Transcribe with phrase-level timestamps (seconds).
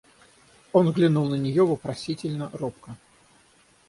[0.73, 2.95] Он взглянул на нее вопросительно, робко.